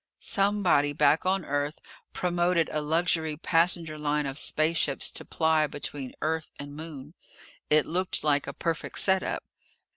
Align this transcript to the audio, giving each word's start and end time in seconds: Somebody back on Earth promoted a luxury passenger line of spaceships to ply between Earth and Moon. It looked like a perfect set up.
Somebody 0.21 0.93
back 0.93 1.27
on 1.27 1.45
Earth 1.45 1.77
promoted 2.11 2.69
a 2.71 2.81
luxury 2.81 3.37
passenger 3.37 3.99
line 3.99 4.25
of 4.25 4.39
spaceships 4.39 5.11
to 5.11 5.23
ply 5.23 5.67
between 5.67 6.15
Earth 6.23 6.49
and 6.57 6.75
Moon. 6.75 7.13
It 7.69 7.85
looked 7.85 8.23
like 8.23 8.47
a 8.47 8.53
perfect 8.53 8.97
set 8.97 9.21
up. 9.21 9.43